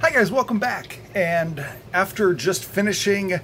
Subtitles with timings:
[0.00, 1.00] Hi, guys, welcome back.
[1.12, 3.40] And after just finishing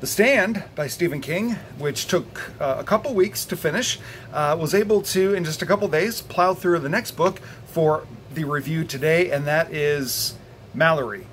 [0.00, 4.00] The Stand by Stephen King, which took uh, a couple weeks to finish,
[4.32, 8.04] uh, was able to, in just a couple days, plow through the next book for
[8.34, 10.34] the review today, and that is
[10.76, 11.26] Malorie,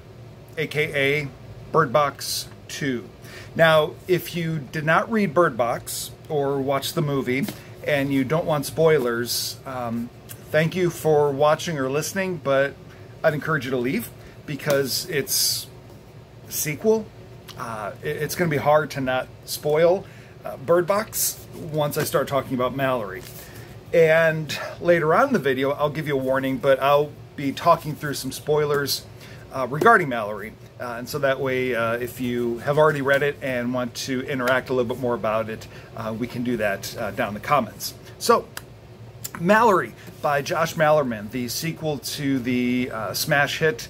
[0.56, 1.28] aka
[1.72, 3.10] Bird Box 2.
[3.56, 7.48] Now, if you did not read Bird Box or watch the movie
[7.88, 10.12] and you don't want spoilers, um,
[10.52, 12.76] thank you for watching or listening, but
[13.24, 14.12] I'd encourage you to leave
[14.50, 15.68] because it's
[16.48, 17.06] a sequel.
[17.56, 20.06] Uh, it- it's going to be hard to not spoil
[20.44, 21.40] uh, Bird Box
[21.72, 23.22] once I start talking about Malorie.
[23.94, 27.94] And later on in the video, I'll give you a warning, but I'll be talking
[27.96, 29.06] through some spoilers
[29.54, 30.54] uh, regarding Malorie.
[30.80, 34.22] Uh, and so that way, uh, if you have already read it and want to
[34.28, 37.34] interact a little bit more about it, uh, we can do that uh, down in
[37.36, 37.94] the comments.
[38.18, 38.48] So,
[39.34, 39.92] Malorie
[40.22, 43.88] by Josh Malerman, the sequel to the uh, smash hit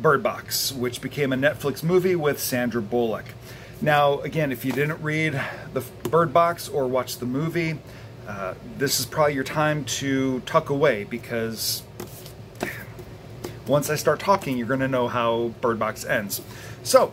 [0.00, 3.26] Bird Box, which became a Netflix movie with Sandra Bullock.
[3.82, 5.40] Now, again, if you didn't read
[5.72, 7.78] the Bird Box or watch the movie,
[8.26, 11.82] uh, this is probably your time to tuck away because
[13.66, 16.42] once I start talking, you're going to know how Bird Box ends.
[16.82, 17.12] So,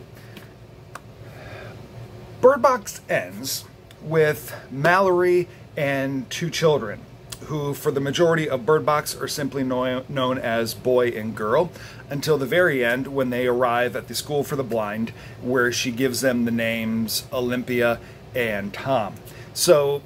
[2.40, 3.64] Bird Box ends
[4.02, 5.46] with Malorie
[5.76, 7.00] and two children,
[7.46, 11.70] who, for the majority of Bird Box, are simply know- known as boy and girl,
[12.10, 15.10] until the very end when they arrive at the School for the Blind,
[15.42, 18.00] where she gives them the names Olympia
[18.34, 19.14] and Tom.
[19.54, 20.02] So,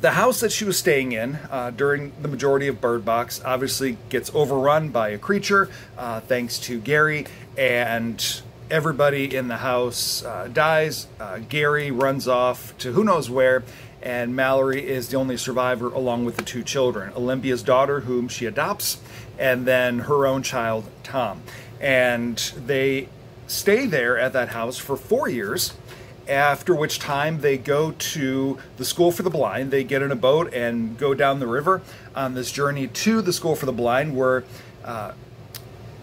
[0.00, 3.96] the house that she was staying in uh, during the majority of Bird Box obviously
[4.10, 10.48] gets overrun by a creature, uh, thanks to Gary, and everybody in the house uh,
[10.52, 11.06] dies.
[11.20, 13.62] Uh, Gary runs off to who knows where,
[14.02, 18.46] and Malorie is the only survivor along with the two children Olympia's daughter, whom she
[18.46, 18.98] adopts,
[19.38, 21.42] and then her own child, Tom.
[21.80, 23.08] And they
[23.46, 25.74] stay there at that house for four years
[26.26, 29.70] after which time they go to the school for the blind.
[29.70, 31.82] They get in a boat and go down the river
[32.14, 34.44] on this journey to the school for the blind, where
[34.84, 35.12] uh,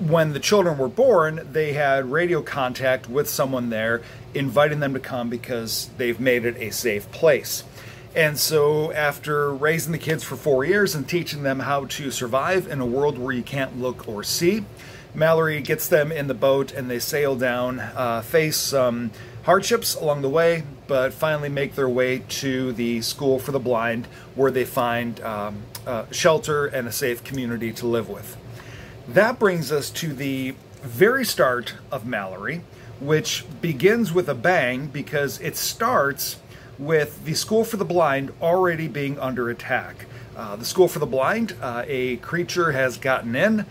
[0.01, 4.01] when the children were born, they had radio contact with someone there,
[4.33, 7.63] inviting them to come because they've made it a safe place.
[8.15, 12.67] And so, after raising the kids for four years and teaching them how to survive
[12.67, 14.65] in a world where you can't look or see,
[15.15, 19.11] Malorie gets them in the boat and they sail down, uh, face some
[19.43, 24.07] hardships along the way, but finally make their way to the school for the blind
[24.35, 28.40] where they find um, uh, shelter and a safe community to live with.
[29.13, 32.61] That brings us to the very start of Malorie,
[33.01, 36.37] which begins with a bang because it starts
[36.79, 40.05] with the School for the Blind already being under attack.
[40.33, 43.65] Uh, the School for the Blind, uh, a creature has gotten in,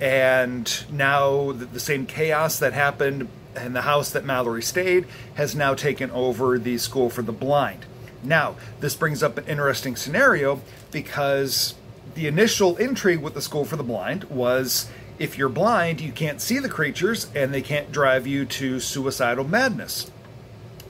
[0.00, 5.56] and now the, the same chaos that happened in the house that Malorie stayed has
[5.56, 7.84] now taken over the School for the Blind.
[8.22, 10.60] Now, this brings up an interesting scenario
[10.92, 11.74] because
[12.14, 14.88] the initial intrigue with the School for the Blind was
[15.18, 19.44] if you're blind, you can't see the creatures and they can't drive you to suicidal
[19.44, 20.10] madness.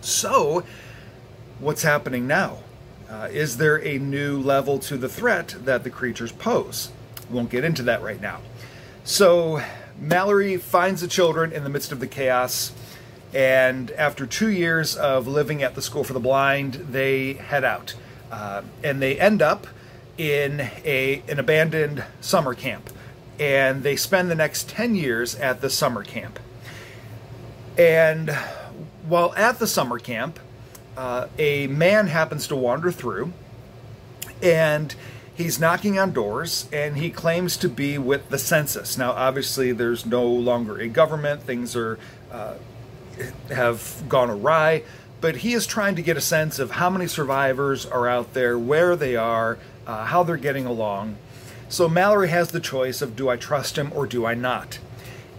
[0.01, 0.65] So,
[1.59, 2.59] what's happening now?
[3.09, 6.91] Uh, is there a new level to the threat that the creatures pose?
[7.31, 8.41] Won't get into that right now.
[9.05, 9.63] So,
[10.01, 12.73] Malorie finds the children in the midst of the chaos,
[13.33, 17.95] and after two years of living at the School for the Blind, they head out.
[18.31, 19.67] Uh, and they end up
[20.19, 22.91] in a, an abandoned summer camp.
[23.39, 26.41] And they spend the next 10 years at the summer camp.
[27.79, 28.31] And
[29.07, 30.41] while at the summer camp,
[30.97, 33.33] uh, a man happens to wander through,
[34.43, 34.95] and
[35.33, 38.99] he's knocking on doors, and he claims to be with the census.
[38.99, 42.01] Now, obviously, there's no longer a government; things are
[42.33, 42.55] uh,
[43.49, 44.83] have gone awry.
[45.21, 48.59] But he is trying to get a sense of how many survivors are out there,
[48.59, 49.59] where they are,
[49.89, 51.17] uh, how they're getting along.
[51.69, 54.79] So Malorie has the choice of do I trust him or do I not?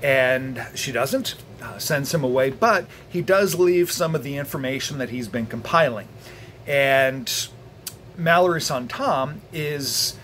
[0.01, 4.97] And she doesn't, uh, sends him away, but he does leave some of the information
[4.97, 6.07] that he's been compiling.
[6.65, 7.27] And
[8.17, 10.17] Malorie's son Tom is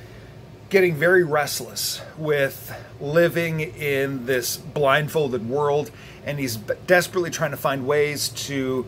[0.69, 5.91] getting very restless with living in this blindfolded world,
[6.25, 8.87] and he's desperately trying to find ways to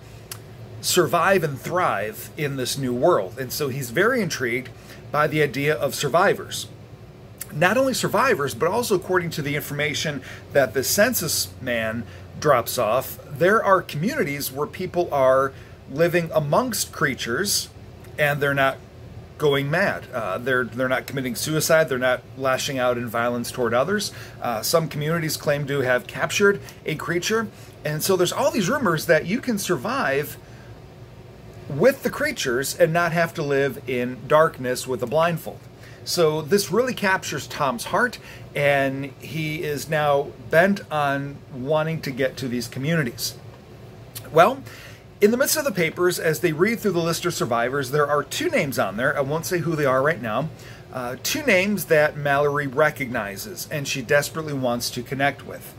[0.81, 3.37] survive and thrive in this new world.
[3.39, 4.69] And so he's very intrigued
[5.11, 6.67] by the idea of survivors.
[7.53, 10.21] Not only survivors, but also according to the information
[10.53, 12.03] that the census man
[12.39, 15.53] drops off, there are communities where people are
[15.89, 17.69] living amongst creatures
[18.17, 18.77] and they're not
[19.37, 20.05] going mad.
[20.11, 21.89] Uh, they're they're not committing suicide.
[21.89, 24.11] They're not lashing out in violence toward others.
[24.41, 27.47] Uh, some communities claim to have captured a creature,
[27.85, 30.37] and so there's all these rumors that you can survive
[31.69, 35.59] with the creatures and not have to live in darkness with a blindfold.
[36.05, 38.17] So this really captures Tom's heart,
[38.55, 43.35] and he is now bent on wanting to get to these communities.
[44.31, 44.63] Well,
[45.19, 48.07] in the midst of the papers, as they read through the list of survivors, there
[48.07, 49.17] are two names on there.
[49.17, 50.49] I won't say who they are right now.
[50.93, 55.73] Uh, two names that Malorie recognizes and she desperately wants to connect with.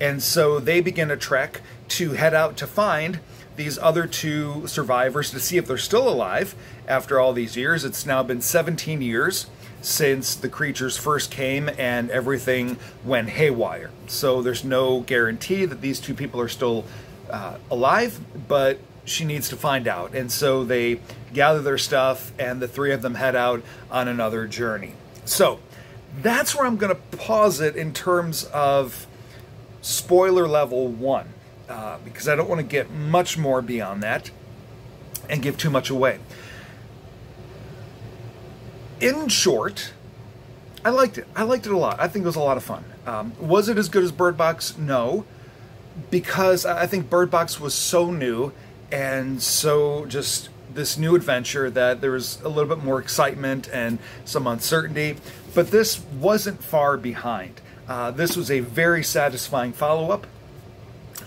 [0.00, 3.20] And so they begin a trek to head out to find
[3.60, 6.54] these other two survivors to see if they're still alive
[6.88, 7.84] after all these years.
[7.84, 9.48] It's now been 17 years
[9.82, 13.90] since the creatures first came and everything went haywire.
[14.06, 16.86] So there's no guarantee that these two people are still
[17.28, 18.18] uh, alive,
[18.48, 20.14] but she needs to find out.
[20.14, 20.98] And so they
[21.34, 24.94] gather their stuff and the three of them head out on another journey.
[25.26, 25.60] So
[26.22, 29.06] that's where I'm going to pause it in terms of
[29.82, 31.34] spoiler level one,
[31.70, 34.30] uh, because I don't want to get much more beyond that
[35.28, 36.18] and give too much away
[39.00, 39.92] in short,
[40.84, 41.26] I liked it.
[41.34, 41.98] I liked it a lot.
[41.98, 42.84] I think it was a lot of fun.
[43.06, 44.76] Um, was it as good as Bird Box?
[44.78, 45.24] No,
[46.10, 48.52] because I think Bird Box was so new
[48.92, 53.98] and so just this new adventure that there was a little bit more excitement and
[54.24, 55.16] some uncertainty.
[55.54, 57.60] But this wasn't far behind.
[57.88, 60.26] Uh, this was a very satisfying follow up,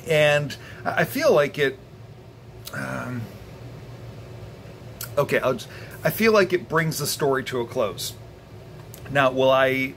[0.08, 0.56] and
[0.86, 1.80] I feel like it.
[2.74, 3.22] Um,
[5.18, 5.70] okay, I'll just,
[6.04, 8.14] I feel like it brings the story to a close.
[9.12, 9.94] Now, will I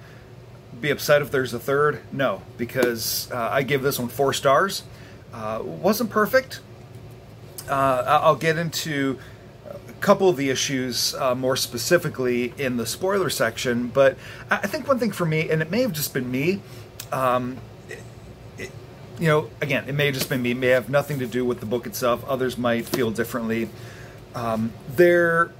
[0.81, 2.00] be upset if there's a third?
[2.12, 4.82] No, because uh, I give this one four stars.
[5.32, 6.61] Uh, wasn't perfect.
[7.69, 9.19] Uh, I'll get into
[9.69, 14.17] a couple of the issues uh, more specifically in the spoiler section, but
[14.50, 16.61] I think one thing for me, and it may have just been me,
[17.12, 17.58] um,
[19.18, 21.44] you know, again, it may have just been me, it may have nothing to do
[21.44, 22.24] with the book itself.
[22.28, 23.68] Others might feel differently.
[24.34, 25.50] Um, there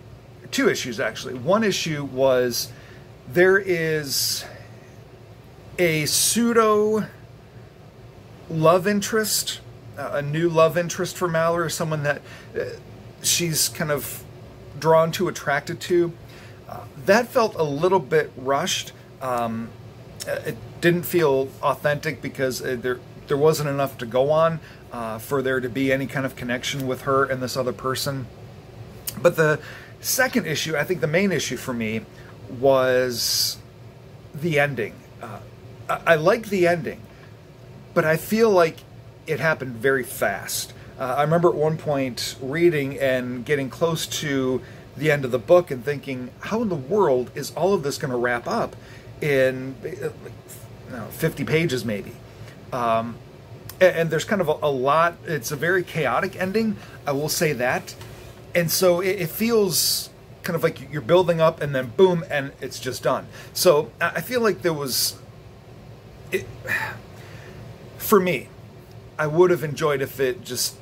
[0.51, 1.35] two issues actually.
[1.35, 2.71] One issue was
[3.29, 4.45] there is
[5.79, 7.07] a pseudo
[8.49, 9.61] love interest,
[9.97, 12.23] a new love interest for Malorie, someone that
[12.59, 12.65] uh,
[13.23, 14.25] she's kind of
[14.79, 16.13] drawn to, attracted to.
[16.69, 18.93] Uh, that felt a little bit rushed.
[19.21, 19.71] Um,
[20.27, 24.61] it didn't feel authentic because uh, there there wasn't enough to go on
[24.93, 28.27] uh, for there to be any kind of connection with her and this other person.
[29.23, 29.61] But the
[30.01, 32.03] Second issue, I think the main issue for me
[32.61, 33.57] was
[34.35, 34.95] the ending.
[35.23, 35.41] Uh,
[35.89, 37.01] I, I like the ending,
[37.95, 38.79] but I feel like
[39.27, 40.73] it happened very fast.
[40.99, 44.63] Uh, I remember at one point reading and getting close to
[44.97, 47.99] the end of the book and thinking, how in the world is all of this
[47.99, 48.77] going to wrap up
[49.21, 50.11] in uh,
[50.91, 52.13] know, 50 pages maybe?
[52.73, 53.17] Um,
[53.81, 56.77] and, and, there's kind of a, a, lot, it's a very chaotic ending,
[57.07, 57.95] I will say that.
[58.55, 60.11] And so it, it feels
[60.47, 63.27] kind of like you're building up and then boom and it's just done.
[63.53, 65.19] So i feel like there was
[66.31, 66.47] it,
[67.99, 68.49] for me
[69.19, 70.77] i would have enjoyed if it just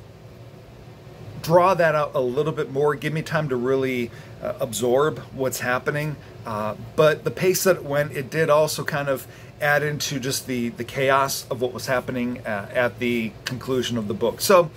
[1.45, 4.09] draw that out a little bit more give me time to really
[4.41, 6.15] uh, absorb what's happening
[6.45, 9.27] uh, but the pace that it went it did also kind of
[9.61, 14.07] add into just the the chaos of what was happening uh, at the conclusion of
[14.07, 14.69] the book so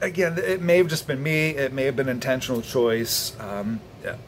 [0.00, 1.50] again, it may have just been me.
[1.50, 3.38] It may have been intentional choice.
[3.40, 3.80] Um,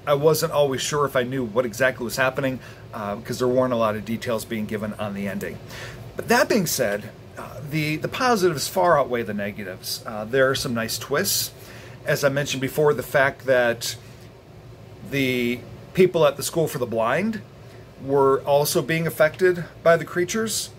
[0.06, 2.58] I wasn't always sure if I knew what exactly was happening
[2.90, 5.58] because uh, there weren't a lot of details being given on the ending.
[6.16, 10.02] But that being said, uh, the the positives far outweigh the negatives.
[10.04, 11.52] Uh, there are some nice twists,
[12.04, 12.94] as I mentioned before.
[12.94, 13.96] The fact that
[15.10, 15.60] the
[15.94, 17.42] people at the school for the blind
[18.02, 20.70] were also being affected by the creatures.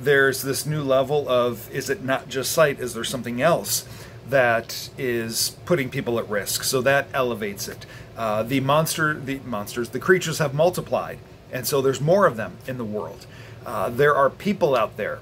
[0.00, 2.80] There's this new level of is it not just sight?
[2.80, 3.86] Is there something else?
[4.28, 6.64] that is putting people at risk.
[6.64, 7.86] So that elevates it.
[8.16, 11.18] Uh, the monster, the monsters, the creatures have multiplied,
[11.52, 13.26] and so there's more of them in the world.
[13.66, 15.20] Uh, there are people out there,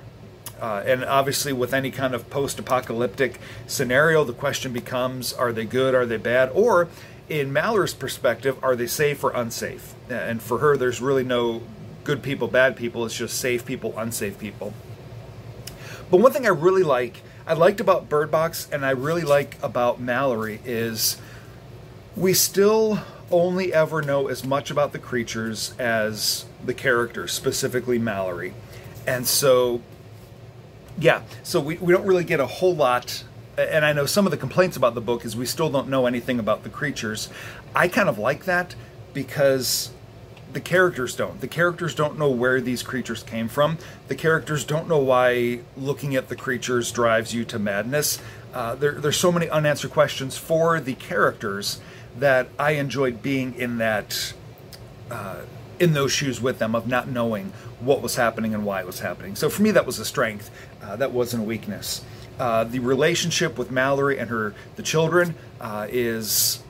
[0.63, 5.95] uh, and obviously, with any kind of post-apocalyptic scenario, the question becomes: Are they good?
[5.95, 6.51] Are they bad?
[6.55, 6.89] Or,
[7.29, 9.95] in Malorie's perspective, are they safe or unsafe?
[10.09, 11.63] And for her, there's really no
[12.05, 13.05] good people, bad people.
[13.05, 14.73] It's just safe people, unsafe people.
[16.11, 19.61] But one thing I really like I liked about Bird Box and I really like
[19.63, 21.17] about Malorie is
[22.15, 23.01] we still
[23.33, 28.53] only ever know as much about the creatures as the characters, specifically Malorie.
[29.09, 29.81] And so,
[30.99, 33.25] yeah, so we, we don't really get a whole lot.
[33.57, 36.07] And I know some of the complaints about the book is we still don't know
[36.07, 37.29] anything about the creatures.
[37.75, 38.75] I kind of like that
[39.13, 39.91] because
[40.53, 41.41] the characters don't.
[41.41, 43.79] The characters don't know where these creatures came from.
[44.09, 48.19] The characters don't know why looking at the creatures drives you to madness.
[48.53, 51.81] Uh, there, there's so many unanswered questions for the characters
[52.19, 54.35] that I enjoyed being in that
[55.11, 55.43] uh,
[55.79, 59.01] in those shoes with them of not knowing what was happening and why it was
[59.01, 59.35] happening.
[59.35, 60.51] So for me, that was a strength.
[60.83, 62.05] Uh, that wasn't a weakness.
[62.39, 66.63] Uh, the relationship with Malorie and her the children uh, is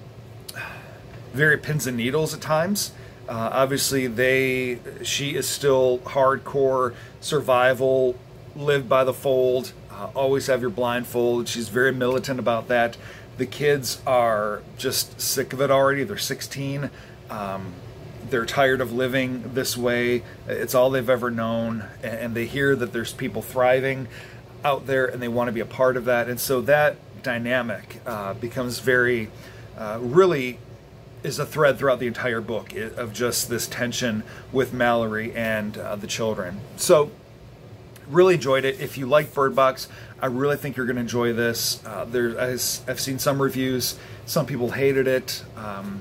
[1.32, 2.92] very pins and needles at times.
[3.28, 8.18] Uh, obviously, they she is still hardcore survival,
[8.56, 11.48] live by the fold, uh, always have your blindfold.
[11.48, 12.96] She's very militant about that.
[13.36, 16.04] The kids are just sick of it already.
[16.04, 16.90] They're 16.
[17.30, 17.72] Um,
[18.32, 20.24] they're tired of living this way.
[20.48, 24.08] It's all they've ever known, and they hear that there's people thriving
[24.64, 26.28] out there, and they want to be a part of that.
[26.28, 29.28] And so that dynamic uh, becomes very,
[29.76, 30.58] uh, really
[31.22, 35.94] is a thread throughout the entire book of just this tension with Malorie and uh,
[35.94, 36.60] the children.
[36.76, 37.10] So,
[38.08, 38.80] really enjoyed it.
[38.80, 39.88] If you like Bird Box,
[40.20, 41.84] I really think you're going to enjoy this.
[41.84, 43.98] Uh, there, I've seen some reviews.
[44.24, 45.44] Some people hated it.
[45.56, 46.00] Um,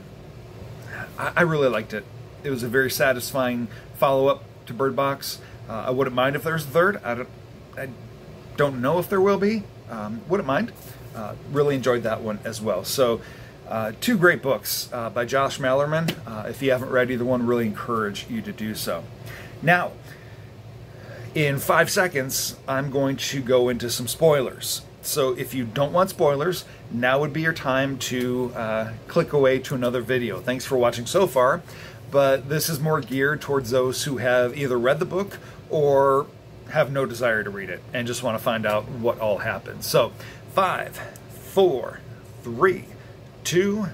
[1.18, 2.06] I, I, really liked it.
[2.44, 5.40] It was a very satisfying follow up to Bird Box.
[5.70, 7.02] Uh, I wouldn't mind if there's a third.
[7.04, 7.30] I don't,
[7.78, 7.90] I
[8.58, 9.64] don't know if there will be.
[9.90, 10.72] Um, wouldn't mind.
[11.16, 12.84] Uh, really enjoyed that one as well.
[12.84, 13.22] So
[13.68, 16.16] uh, two great books uh, by Josh Malerman.
[16.26, 19.04] Uh, if you haven't read either one, really encourage you to do so.
[19.62, 19.92] Now,
[21.36, 24.82] in five seconds, I'm going to go into some spoilers.
[25.02, 29.60] So if you don't want spoilers, now would be your time to uh, click away
[29.60, 30.40] to another video.
[30.40, 31.62] Thanks for watching so far,
[32.12, 35.40] but this is more geared towards those who have either read the book
[35.70, 36.28] or
[36.70, 39.84] have no desire to read it and just want to find out what all happened.
[39.84, 40.12] So,
[40.54, 41.00] five,
[41.30, 42.00] four,
[42.44, 42.86] three,
[43.44, 43.88] two,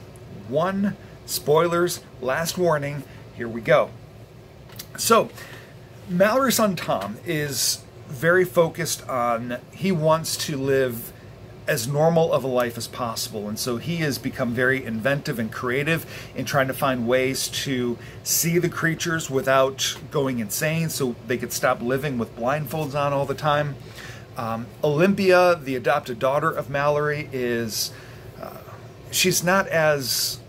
[0.48, 0.98] one.
[1.26, 3.04] Spoilers, last warning.
[3.36, 3.90] Here we go.
[4.98, 5.30] So,
[6.10, 11.12] Malorie's son Tom is very focused on, he wants to live
[11.68, 13.48] as normal of a life as possible.
[13.48, 16.06] And so he has become very inventive and creative
[16.36, 21.52] in trying to find ways to see the creatures without going insane so they could
[21.52, 23.76] stop living with blindfolds on all the time.
[24.38, 27.92] Um, Olympia, the adopted daughter of Malorie, is
[29.12, 30.40] she's not as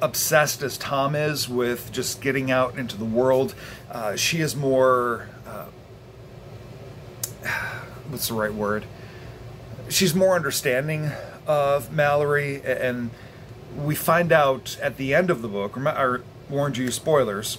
[0.00, 3.54] obsessed as Tom is with just getting out into the world.
[3.90, 5.28] Uh, she is more.
[5.46, 5.66] Uh,
[8.08, 8.84] what's the right word?
[9.88, 11.12] She's more understanding
[11.46, 13.10] of Malorie, and
[13.74, 15.78] we find out at the end of the book.
[15.78, 16.18] I
[16.50, 17.58] warned you, spoilers.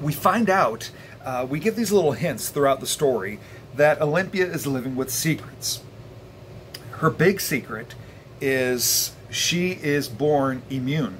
[0.00, 0.90] We find out.
[1.24, 3.40] Uh, we get these little hints throughout the story
[3.74, 5.82] that Olympia is living with secrets.
[6.92, 7.94] Her big secret
[8.40, 11.18] is she is born immune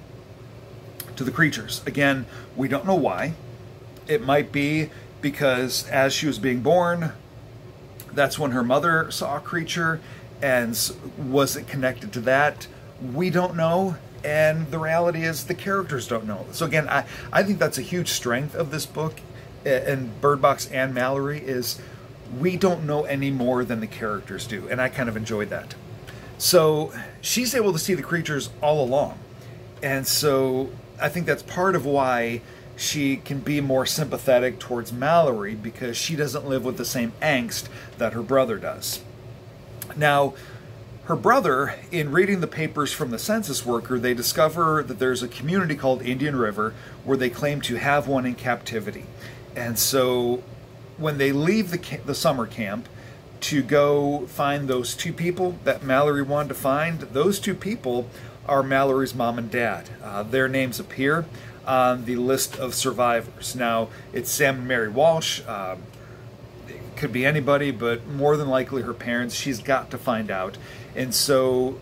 [1.16, 1.82] to the creatures.
[1.86, 3.34] Again, we don't know why.
[4.06, 7.12] It might be because as she was being born,
[8.16, 10.00] that's when her mother saw a creature,
[10.42, 10.70] and
[11.16, 12.66] was it connected to that?
[13.14, 13.96] We don't know.
[14.24, 16.46] And the reality is, the characters don't know.
[16.50, 19.20] So again, I, I think that's a huge strength of this book,
[19.64, 21.80] and Bird Box and Malorie is
[22.40, 25.76] we don't know any more than the characters do, and I kind of enjoyed that.
[26.38, 29.18] So she's able to see the creatures all along.
[29.82, 30.70] And so
[31.00, 32.40] I think that's part of why
[32.76, 37.68] she can be more sympathetic towards Malorie because she doesn't live with the same angst
[37.98, 39.00] that her brother does.
[39.96, 40.34] Now,
[41.04, 45.28] her brother, in reading the papers from the census worker, they discover that there's a
[45.28, 49.06] community called Indian River where they claim to have one in captivity.
[49.54, 50.42] And so
[50.98, 52.88] when they leave the, the summer camp,
[53.40, 57.00] to go find those two people that Malorie wanted to find.
[57.00, 58.08] Those two people
[58.46, 59.90] are Malorie's mom and dad.
[60.02, 61.26] Uh, their names appear
[61.66, 63.56] on the list of survivors.
[63.56, 65.42] Now, it's Sam and Mary Walsh.
[65.46, 65.76] Uh,
[66.68, 69.34] it could be anybody, but more than likely her parents.
[69.34, 70.56] She's got to find out.
[70.94, 71.80] And so,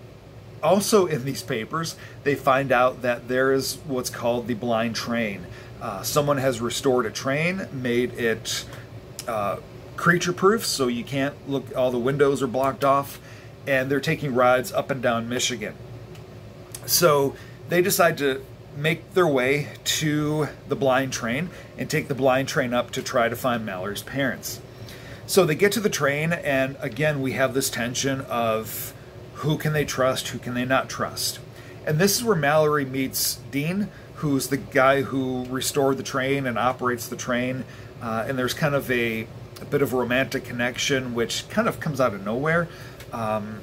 [0.63, 5.47] also in these papers, they find out that there is what's called the blind train.
[5.81, 8.65] Uh, someone has restored a train, made it
[9.29, 9.59] uh,
[9.97, 13.21] creature proof, so you can't look, all the windows are blocked off,
[13.67, 15.75] and they're taking rides up and down Michigan.
[16.87, 17.35] So
[17.69, 18.43] they decide to
[18.77, 23.29] make their way to the blind train and take the blind train up to try
[23.29, 24.61] to find Malorie's parents.
[25.27, 28.93] So they get to the train, and again, we have this tension of
[29.35, 31.39] who can they trust, who can they not trust.
[31.87, 36.59] And this is where Malorie meets Dean, who's the guy who restored the train and
[36.59, 37.65] operates the train.
[38.03, 39.27] Uh, and there's kind of a
[39.61, 42.69] a bit of a romantic connection, which kind of comes out of nowhere.
[43.13, 43.61] Um,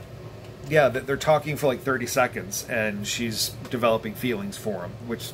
[0.72, 5.34] yeah, they're talking for like 30 seconds, and she's developing feelings for him, which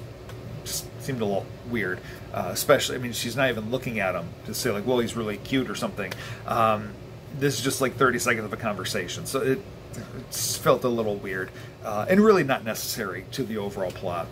[0.65, 1.99] seemed a little weird.
[2.33, 5.15] Uh, especially, I mean, she's not even looking at him to say like, "Well, he's
[5.15, 6.11] really cute" or something.
[6.47, 6.89] Um,
[7.37, 9.59] this is just like 30 seconds of a conversation, so it,
[9.93, 11.51] it felt a little weird
[11.85, 14.25] uh, and really not necessary to the overall plot.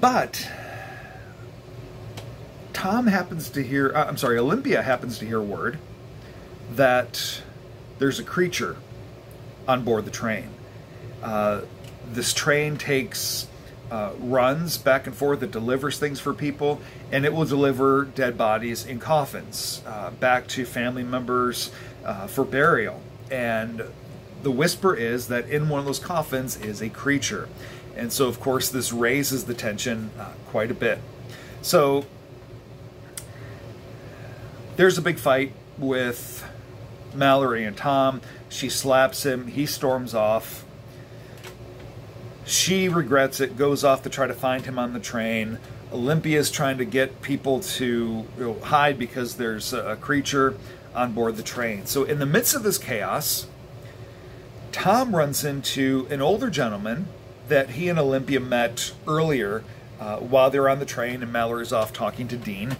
[0.00, 0.48] But
[2.72, 5.78] Tom happens to hear, uh, I'm sorry, Olympia happens to hear word
[6.70, 7.42] that
[8.02, 8.74] there's a creature
[9.68, 10.48] on board the train.
[11.22, 11.60] Uh,
[12.10, 13.46] this train takes
[13.92, 15.40] uh, runs back and forth.
[15.40, 16.80] It delivers things for people,
[17.12, 21.70] and it will deliver dead bodies in coffins uh, back to family members
[22.04, 23.00] uh, for burial.
[23.30, 23.84] And
[24.42, 27.48] the whisper is that in one of those coffins is a creature.
[27.94, 30.98] And so, of course, this raises the tension uh, quite a bit.
[31.60, 32.06] So,
[34.74, 36.44] there's a big fight with
[37.12, 38.20] Malorie and Tom.
[38.48, 39.48] She slaps him.
[39.48, 40.64] He storms off.
[42.44, 45.58] She regrets it, goes off to try to find him on the train.
[45.92, 50.56] Olympia's trying to get people to you know, hide because there's a creature
[50.94, 51.86] on board the train.
[51.86, 53.46] So, in the midst of this chaos,
[54.72, 57.06] Tom runs into an older gentleman
[57.48, 59.62] that he and Olympia met earlier
[60.00, 62.76] uh, while they're on the train, and Malorie's off talking to Dean.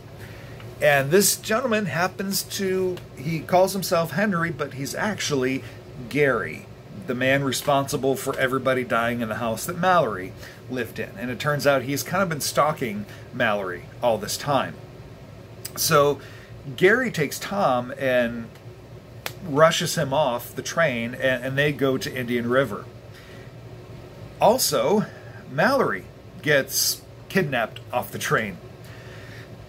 [0.83, 5.63] And this gentleman happens to, he calls himself Henry, but he's actually
[6.09, 6.67] Gary,
[7.07, 10.33] the man responsible for everybody dying in the house that Malorie
[10.69, 11.11] lived in.
[11.17, 14.75] And it turns out he's kind of been stalking Malorie all this time.
[15.77, 16.21] So
[16.77, 18.49] Gary takes Tom and
[19.49, 22.85] rushes him off the train, and, and they go to Indian River.
[24.41, 25.07] Also,
[25.53, 26.05] Malorie
[26.43, 28.57] gets kidnapped off the train.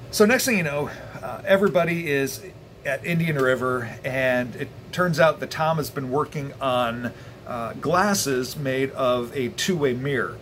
[0.10, 0.91] So next thing you know,
[1.24, 2.44] uh, everybody is
[2.86, 7.13] at Indian River, and it turns out that Tom has been working on
[7.48, 10.38] uh, glasses made of a two-way mirror.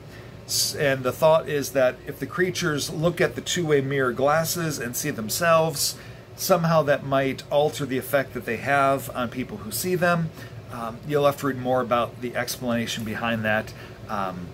[0.77, 4.97] And the thought is that if the creatures look at the two-way mirror glasses and
[4.97, 5.97] see themselves,
[6.35, 10.29] somehow that might alter the effect that they have on people who see them.
[10.71, 13.73] Um, you'll have to read more about the explanation behind that.
[14.09, 14.47] Um,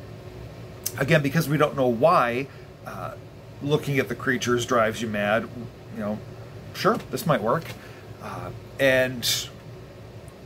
[0.98, 2.48] again, because we don't know why.
[2.86, 3.14] Uh,
[3.62, 5.48] looking at the creatures drives you mad,
[5.98, 6.20] you know,
[6.76, 7.66] sure, this might work.
[8.22, 9.50] Uh, and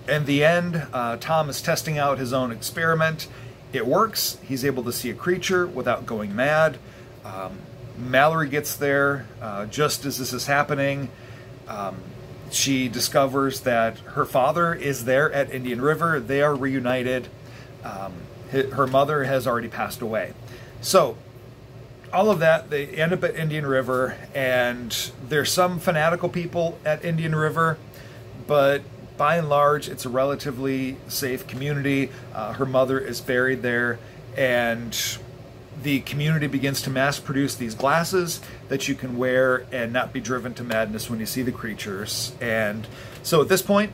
[0.07, 3.27] in the end, uh, Tom is testing out his own experiment.
[3.73, 4.37] It works.
[4.43, 6.77] He's able to see a creature without going mad.
[7.25, 7.59] Um,
[7.99, 11.09] Malorie gets there uh, just as this is happening.
[11.67, 11.97] Um,
[12.49, 16.19] she discovers that her father is there at Indian River.
[16.19, 17.27] They are reunited.
[17.83, 18.13] Um,
[18.51, 20.33] her mother has already passed away.
[20.81, 21.17] So
[22.13, 27.04] all of that, they end up at Indian River, and there's some fanatical people at
[27.06, 27.78] Indian River,
[28.47, 28.82] but
[29.17, 32.10] by and large, it's a relatively safe community.
[32.34, 34.00] Uh, her mother is buried there,
[34.36, 35.17] and
[35.84, 40.19] the community begins to mass produce these glasses that you can wear and not be
[40.19, 42.34] driven to madness when you see the creatures.
[42.41, 42.88] And
[43.24, 43.93] so at this point,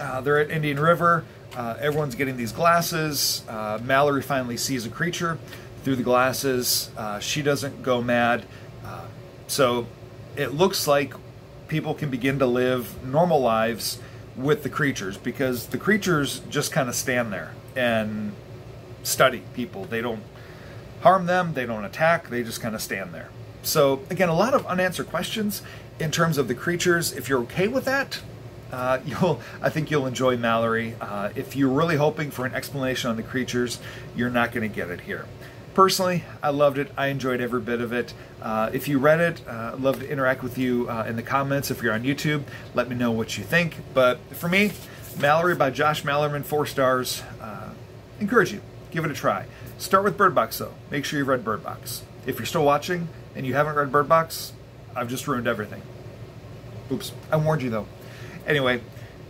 [0.00, 1.24] uh, they're at Indian River.
[1.54, 3.42] Uh, everyone's getting these glasses.
[3.48, 5.38] Uh, Malorie finally sees a creature
[5.86, 6.90] through the glasses.
[6.96, 8.44] Uh, she doesn't go mad.
[8.84, 9.04] Uh,
[9.46, 9.86] so
[10.34, 11.14] it looks like
[11.68, 14.00] people can begin to live normal lives
[14.34, 18.32] with the creatures because the creatures just kind of stand there and
[19.04, 19.84] study people.
[19.84, 20.24] They don't
[21.02, 23.28] harm them, they don't attack, they just kind of stand there.
[23.62, 25.62] So, again, a lot of unanswered questions
[26.00, 27.12] in terms of the creatures.
[27.12, 28.18] If you're okay with that,
[28.72, 30.96] uh, you'll I think you'll enjoy Malorie.
[31.00, 33.78] Uh, if you're really hoping for an explanation on the creatures,
[34.16, 35.26] you're not going to get it here.
[35.76, 36.90] Personally, I loved it.
[36.96, 38.14] I enjoyed every bit of it.
[38.40, 41.70] Uh, if you read it, uh, love to interact with you uh, in the comments.
[41.70, 43.76] If you're on YouTube, let me know what you think.
[43.92, 44.72] But for me,
[45.16, 47.22] Malorie by Josh Malerman, four stars.
[47.42, 47.74] Uh,
[48.20, 49.44] encourage you, give it a try.
[49.76, 50.72] Start with Bird Box though.
[50.90, 52.04] Make sure you've read Bird Box.
[52.24, 54.54] If you're still watching and you haven't read Bird Box,
[54.94, 55.82] I've just ruined everything.
[56.90, 57.86] Oops, I warned you though.
[58.46, 58.80] Anyway,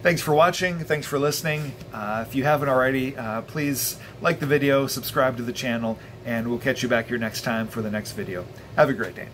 [0.03, 0.79] Thanks for watching.
[0.79, 1.73] Thanks for listening.
[1.93, 6.49] Uh, if you haven't already, uh, please like the video, subscribe to the channel, and
[6.49, 8.45] we'll catch you back here next time for the next video.
[8.77, 9.29] Have a great day.